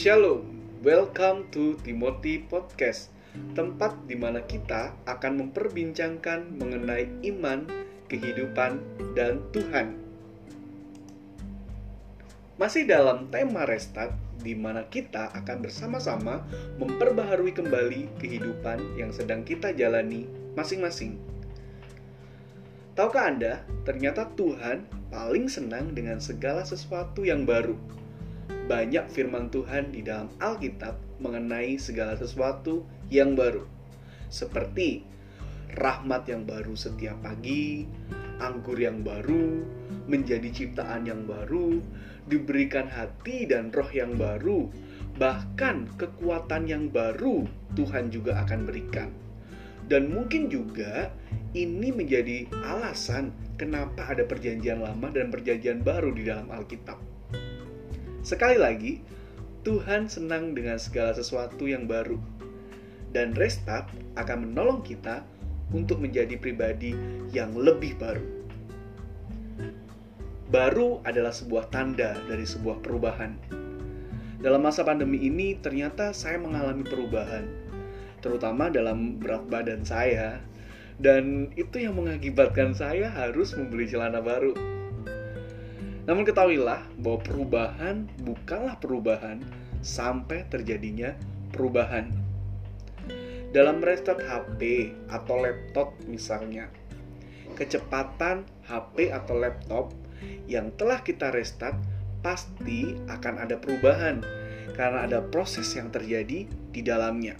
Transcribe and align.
Shalom, 0.00 0.48
welcome 0.80 1.52
to 1.52 1.76
Timothy 1.84 2.40
Podcast, 2.48 3.12
tempat 3.52 3.92
di 4.08 4.16
mana 4.16 4.40
kita 4.40 4.96
akan 5.04 5.44
memperbincangkan 5.44 6.56
mengenai 6.56 7.04
iman, 7.28 7.68
kehidupan, 8.08 8.80
dan 9.12 9.44
Tuhan. 9.52 10.00
Masih 12.56 12.88
dalam 12.88 13.28
tema 13.28 13.68
restart, 13.68 14.16
di 14.40 14.56
mana 14.56 14.88
kita 14.88 15.36
akan 15.36 15.68
bersama-sama 15.68 16.48
memperbaharui 16.80 17.52
kembali 17.52 18.08
kehidupan 18.24 18.96
yang 18.96 19.12
sedang 19.12 19.44
kita 19.44 19.76
jalani 19.76 20.24
masing-masing. 20.56 21.20
Tahukah 22.96 23.36
Anda, 23.36 23.68
ternyata 23.84 24.32
Tuhan 24.32 24.80
paling 25.12 25.52
senang 25.52 25.92
dengan 25.92 26.24
segala 26.24 26.64
sesuatu 26.64 27.20
yang 27.20 27.44
baru. 27.44 27.99
Banyak 28.70 29.10
firman 29.10 29.50
Tuhan 29.50 29.90
di 29.90 30.06
dalam 30.06 30.30
Alkitab 30.38 30.94
mengenai 31.18 31.74
segala 31.74 32.14
sesuatu 32.14 32.86
yang 33.10 33.34
baru. 33.34 33.66
Seperti 34.30 35.02
rahmat 35.74 36.30
yang 36.30 36.46
baru 36.46 36.78
setiap 36.78 37.18
pagi, 37.18 37.82
anggur 38.38 38.78
yang 38.78 39.02
baru, 39.02 39.66
menjadi 40.06 40.46
ciptaan 40.54 41.02
yang 41.02 41.26
baru, 41.26 41.82
diberikan 42.30 42.86
hati 42.86 43.50
dan 43.50 43.74
roh 43.74 43.90
yang 43.90 44.14
baru, 44.14 44.70
bahkan 45.18 45.90
kekuatan 45.98 46.70
yang 46.70 46.94
baru 46.94 47.50
Tuhan 47.74 48.14
juga 48.14 48.38
akan 48.46 48.70
berikan. 48.70 49.10
Dan 49.90 50.14
mungkin 50.14 50.46
juga 50.46 51.10
ini 51.58 51.90
menjadi 51.90 52.46
alasan 52.62 53.34
kenapa 53.58 54.14
ada 54.14 54.22
perjanjian 54.22 54.78
lama 54.78 55.10
dan 55.10 55.34
perjanjian 55.34 55.82
baru 55.82 56.14
di 56.14 56.22
dalam 56.30 56.46
Alkitab. 56.54 57.19
Sekali 58.20 58.56
lagi, 58.60 59.00
Tuhan 59.64 60.08
senang 60.08 60.52
dengan 60.52 60.76
segala 60.76 61.16
sesuatu 61.16 61.64
yang 61.64 61.88
baru. 61.88 62.20
Dan 63.10 63.34
restart 63.34 63.90
akan 64.14 64.50
menolong 64.50 64.86
kita 64.86 65.26
untuk 65.74 65.98
menjadi 65.98 66.38
pribadi 66.38 66.94
yang 67.34 67.52
lebih 67.58 67.98
baru. 67.98 68.22
Baru 70.50 70.98
adalah 71.06 71.30
sebuah 71.30 71.70
tanda 71.70 72.18
dari 72.26 72.42
sebuah 72.42 72.82
perubahan. 72.82 73.38
Dalam 74.40 74.62
masa 74.62 74.82
pandemi 74.82 75.22
ini, 75.26 75.58
ternyata 75.58 76.10
saya 76.10 76.38
mengalami 76.38 76.82
perubahan, 76.82 77.44
terutama 78.18 78.72
dalam 78.72 79.20
berat 79.20 79.46
badan 79.46 79.84
saya 79.84 80.42
dan 81.00 81.48
itu 81.56 81.80
yang 81.80 81.96
mengakibatkan 81.96 82.76
saya 82.76 83.08
harus 83.08 83.56
membeli 83.56 83.88
celana 83.88 84.20
baru. 84.20 84.52
Namun 86.10 86.26
ketahuilah 86.26 86.82
bahwa 86.98 87.22
perubahan 87.22 88.10
bukanlah 88.26 88.74
perubahan 88.82 89.46
sampai 89.78 90.42
terjadinya 90.50 91.14
perubahan. 91.54 92.10
Dalam 93.54 93.78
restart 93.78 94.18
HP 94.18 94.90
atau 95.06 95.38
laptop 95.38 95.94
misalnya, 96.10 96.66
kecepatan 97.54 98.42
HP 98.66 99.14
atau 99.14 99.38
laptop 99.38 99.94
yang 100.50 100.74
telah 100.74 100.98
kita 101.06 101.30
restart 101.30 101.78
pasti 102.26 102.98
akan 103.06 103.46
ada 103.46 103.54
perubahan 103.62 104.18
karena 104.74 105.06
ada 105.06 105.22
proses 105.22 105.70
yang 105.78 105.94
terjadi 105.94 106.50
di 106.50 106.80
dalamnya. 106.82 107.38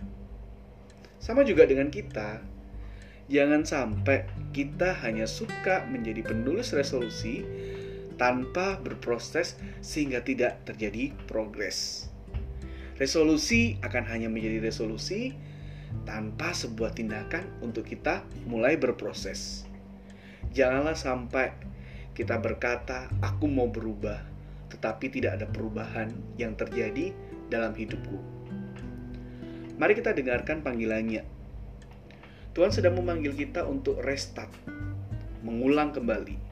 Sama 1.18 1.42
juga 1.42 1.66
dengan 1.66 1.90
kita, 1.90 2.38
Jangan 3.30 3.62
sampai 3.62 4.26
kita 4.50 4.90
hanya 5.06 5.22
suka 5.22 5.86
menjadi 5.86 6.26
penulis 6.26 6.74
resolusi 6.74 7.46
tanpa 8.20 8.76
berproses 8.76 9.56
sehingga 9.80 10.20
tidak 10.20 10.60
terjadi 10.68 11.16
progres. 11.24 12.12
Resolusi 13.00 13.80
akan 13.80 14.04
hanya 14.04 14.28
menjadi 14.28 14.60
resolusi 14.60 15.32
tanpa 16.04 16.52
sebuah 16.52 16.92
tindakan 16.92 17.48
untuk 17.64 17.88
kita 17.88 18.20
mulai 18.44 18.76
berproses. 18.76 19.64
Janganlah 20.52 21.00
sampai 21.00 21.56
kita 22.12 22.36
berkata, 22.36 23.08
"Aku 23.24 23.48
mau 23.48 23.72
berubah," 23.72 24.20
tetapi 24.68 25.08
tidak 25.08 25.40
ada 25.40 25.48
perubahan 25.48 26.12
yang 26.36 26.52
terjadi 26.52 27.16
dalam 27.48 27.72
hidupku. 27.72 28.20
Mari 29.80 29.96
kita 29.96 30.12
dengarkan 30.12 30.60
panggilannya 30.60 31.40
Tuhan 32.50 32.74
sedang 32.74 32.98
memanggil 32.98 33.30
kita 33.38 33.62
untuk 33.62 34.02
restart, 34.02 34.50
mengulang 35.46 35.94
kembali. 35.94 36.49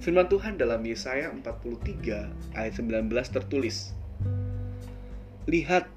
Firman 0.00 0.32
Tuhan 0.32 0.56
dalam 0.56 0.80
Yesaya 0.80 1.28
43 1.28 2.56
ayat 2.56 2.72
19 2.72 3.12
tertulis, 3.36 3.92
Lihat, 5.44 5.92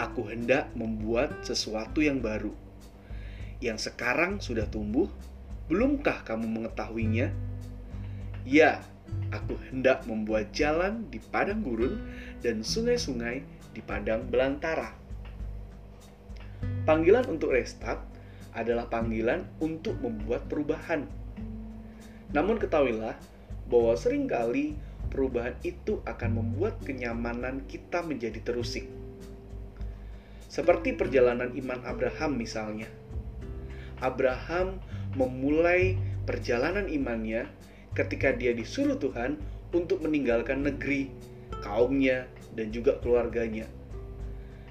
aku 0.00 0.24
hendak 0.32 0.72
membuat 0.72 1.44
sesuatu 1.44 2.00
yang 2.00 2.24
baru, 2.24 2.48
yang 3.60 3.76
sekarang 3.76 4.40
sudah 4.40 4.64
tumbuh, 4.72 5.04
belumkah 5.68 6.24
kamu 6.24 6.48
mengetahuinya? 6.48 7.28
Ya, 8.48 8.80
aku 9.28 9.52
hendak 9.68 10.08
membuat 10.08 10.56
jalan 10.56 11.04
di 11.12 11.20
padang 11.20 11.60
gurun 11.60 12.00
dan 12.40 12.64
sungai-sungai 12.64 13.44
di 13.76 13.84
padang 13.84 14.32
belantara. 14.32 14.96
Panggilan 16.88 17.28
untuk 17.28 17.52
restart 17.52 18.00
adalah 18.56 18.88
panggilan 18.88 19.44
untuk 19.60 20.00
membuat 20.00 20.48
perubahan. 20.48 21.19
Namun 22.30 22.58
ketahuilah 22.62 23.18
bahwa 23.66 23.94
sering 23.98 24.30
kali 24.30 24.78
perubahan 25.10 25.54
itu 25.66 25.98
akan 26.06 26.42
membuat 26.42 26.78
kenyamanan 26.82 27.66
kita 27.66 28.02
menjadi 28.02 28.38
terusik. 28.42 28.86
Seperti 30.50 30.94
perjalanan 30.94 31.54
iman 31.54 31.80
Abraham 31.86 32.38
misalnya. 32.38 32.90
Abraham 34.02 34.82
memulai 35.14 35.98
perjalanan 36.26 36.90
imannya 36.90 37.46
ketika 37.94 38.34
dia 38.34 38.54
disuruh 38.54 38.98
Tuhan 38.98 39.38
untuk 39.70 40.02
meninggalkan 40.02 40.62
negeri, 40.66 41.10
kaumnya, 41.62 42.26
dan 42.54 42.74
juga 42.74 42.98
keluarganya 42.98 43.70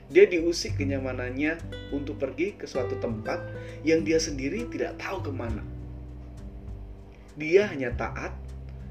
dia 0.09 0.25
diusik 0.25 0.73
kenyamanannya 0.81 1.61
untuk 1.93 2.17
pergi 2.17 2.57
ke 2.57 2.65
suatu 2.65 2.97
tempat 2.97 3.45
yang 3.85 4.01
dia 4.01 4.17
sendiri 4.17 4.65
tidak 4.73 4.97
tahu 4.97 5.29
ke 5.29 5.31
mana. 5.31 5.61
Dia 7.39 7.71
hanya 7.71 7.95
taat 7.95 8.35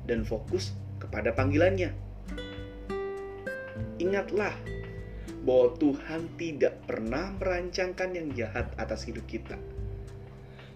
dan 0.09 0.25
fokus 0.25 0.73
kepada 0.97 1.37
panggilannya. 1.37 1.93
Ingatlah 4.01 4.57
bahwa 5.45 5.77
Tuhan 5.77 6.33
tidak 6.41 6.81
pernah 6.89 7.29
merancangkan 7.37 8.11
yang 8.17 8.33
jahat 8.33 8.73
atas 8.81 9.05
hidup 9.05 9.29
kita. 9.29 9.61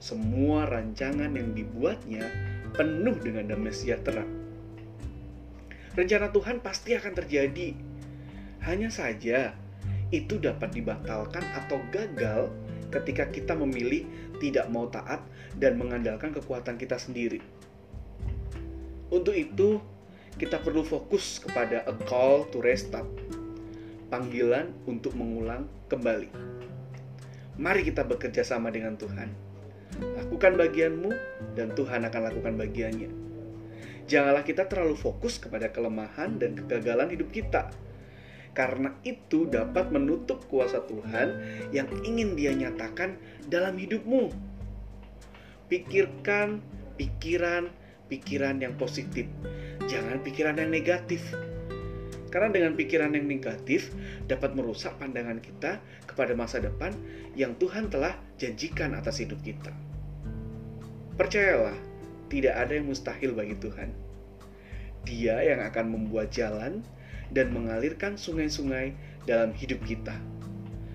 Semua 0.03 0.69
rancangan 0.69 1.33
yang 1.33 1.57
dibuatnya 1.57 2.29
penuh 2.77 3.17
dengan 3.17 3.49
damai 3.49 3.73
sejahtera. 3.73 4.27
Rencana 5.97 6.29
Tuhan 6.29 6.61
pasti 6.61 6.93
akan 6.93 7.13
terjadi. 7.17 7.73
Hanya 8.69 8.93
saja 8.93 9.57
itu 10.13 10.37
dapat 10.37 10.77
dibatalkan 10.77 11.45
atau 11.57 11.81
gagal 11.89 12.53
ketika 12.93 13.33
kita 13.33 13.57
memilih 13.57 14.05
tidak 14.39 14.69
mau 14.69 14.87
taat 14.93 15.25
dan 15.57 15.81
mengandalkan 15.81 16.31
kekuatan 16.37 16.77
kita 16.77 17.01
sendiri. 17.01 17.41
Untuk 19.09 19.33
itu, 19.33 19.81
kita 20.37 20.61
perlu 20.61 20.85
fokus 20.85 21.41
kepada 21.41 21.85
a 21.85 21.95
call 22.09 22.49
to 22.49 22.61
restart, 22.61 23.09
panggilan 24.09 24.73
untuk 24.89 25.13
mengulang 25.17 25.69
kembali. 25.93 26.29
Mari 27.61 27.85
kita 27.85 28.05
bekerja 28.09 28.41
sama 28.41 28.73
dengan 28.73 28.97
Tuhan. 28.97 29.29
Lakukan 30.17 30.57
bagianmu 30.57 31.13
dan 31.53 31.77
Tuhan 31.77 32.09
akan 32.09 32.21
lakukan 32.33 32.57
bagiannya. 32.57 33.13
Janganlah 34.09 34.45
kita 34.45 34.65
terlalu 34.67 34.97
fokus 34.97 35.37
kepada 35.37 35.69
kelemahan 35.69 36.41
dan 36.41 36.57
kegagalan 36.57 37.13
hidup 37.13 37.29
kita 37.29 37.69
karena 38.53 38.93
itu 39.03 39.49
dapat 39.49 39.89
menutup 39.89 40.45
kuasa 40.49 40.85
Tuhan 40.85 41.41
yang 41.73 41.89
ingin 42.05 42.37
Dia 42.37 42.53
nyatakan 42.53 43.17
dalam 43.49 43.81
hidupmu. 43.81 44.29
Pikirkan 45.73 46.61
pikiran-pikiran 47.01 48.61
yang 48.61 48.77
positif, 48.77 49.25
jangan 49.89 50.21
pikiran 50.21 50.61
yang 50.61 50.69
negatif. 50.69 51.25
Karena 52.33 52.49
dengan 52.49 52.73
pikiran 52.77 53.13
yang 53.13 53.29
negatif 53.29 53.93
dapat 54.25 54.57
merusak 54.57 54.97
pandangan 54.97 55.41
kita 55.41 55.81
kepada 56.09 56.33
masa 56.33 56.61
depan 56.61 56.93
yang 57.37 57.57
Tuhan 57.57 57.93
telah 57.93 58.17
janjikan 58.41 58.97
atas 58.97 59.21
hidup 59.21 59.41
kita. 59.45 59.73
Percayalah, 61.17 61.77
tidak 62.33 62.57
ada 62.57 62.73
yang 62.73 62.89
mustahil 62.89 63.37
bagi 63.37 63.57
Tuhan. 63.61 63.93
Dia 65.05 65.45
yang 65.45 65.61
akan 65.61 65.93
membuat 65.93 66.33
jalan 66.33 66.81
dan 67.33 67.51
mengalirkan 67.51 68.21
sungai-sungai 68.21 68.93
dalam 69.25 69.57
hidup 69.57 69.81
kita. 69.89 70.15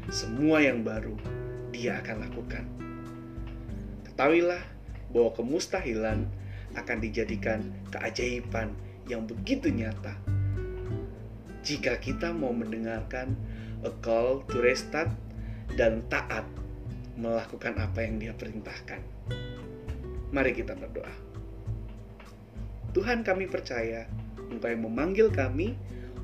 Semua 0.08 0.64
yang 0.64 0.86
baru 0.86 1.18
Dia 1.76 2.00
akan 2.00 2.18
lakukan. 2.30 2.64
Ketahuilah 4.08 4.64
bahwa 5.12 5.30
kemustahilan 5.36 6.26
akan 6.74 6.98
dijadikan 7.04 7.70
keajaiban 7.92 8.74
yang 9.06 9.28
begitu 9.28 9.70
nyata. 9.70 10.16
jika 11.68 12.00
kita 12.00 12.32
mau 12.32 12.56
mendengarkan 12.56 13.36
a 13.84 13.92
call 14.00 14.40
to 14.48 14.64
restart 14.64 15.12
dan 15.76 16.00
taat 16.08 16.48
melakukan 17.20 17.76
apa 17.76 18.08
yang 18.08 18.16
dia 18.24 18.32
perintahkan. 18.32 19.04
Mari 20.32 20.56
kita 20.56 20.80
berdoa. 20.80 21.12
Tuhan 22.96 23.28
kami 23.28 23.52
percaya 23.52 24.08
Engkau 24.48 24.72
yang 24.72 24.88
memanggil 24.88 25.28
kami 25.28 25.76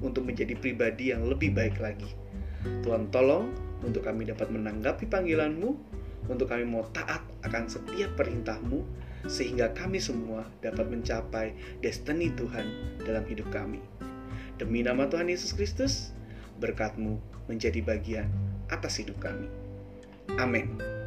untuk 0.03 0.27
menjadi 0.27 0.53
pribadi 0.59 1.15
yang 1.15 1.25
lebih 1.25 1.55
baik 1.55 1.79
lagi. 1.79 2.11
Tuhan 2.83 3.09
tolong 3.09 3.51
untuk 3.83 4.03
kami 4.03 4.27
dapat 4.27 4.51
menanggapi 4.51 5.07
panggilan-Mu, 5.07 5.69
untuk 6.31 6.47
kami 6.47 6.63
mau 6.63 6.88
taat 6.91 7.23
akan 7.44 7.67
setiap 7.67 8.15
perintah-Mu, 8.15 8.83
sehingga 9.27 9.71
kami 9.71 10.00
semua 10.03 10.47
dapat 10.59 10.88
mencapai 10.88 11.79
destiny 11.79 12.31
Tuhan 12.35 13.00
dalam 13.03 13.23
hidup 13.27 13.47
kami. 13.51 13.79
Demi 14.59 14.83
nama 14.83 15.07
Tuhan 15.07 15.27
Yesus 15.31 15.55
Kristus, 15.55 16.15
berkat-Mu 16.59 17.19
menjadi 17.51 17.83
bagian 17.83 18.27
atas 18.71 19.00
hidup 19.03 19.19
kami. 19.19 19.47
Amin. 20.39 21.02